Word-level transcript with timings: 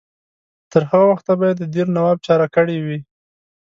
تر 0.71 0.81
هغه 0.89 1.05
وخته 1.11 1.31
به 1.39 1.45
یې 1.49 1.55
د 1.57 1.63
دیر 1.73 1.87
نواب 1.95 2.17
چاره 2.27 2.47
کړې 2.55 2.77
وي. 2.85 2.99